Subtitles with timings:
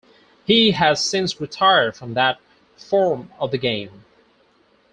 [0.47, 2.39] He has since retired from that
[2.75, 4.03] form of the game.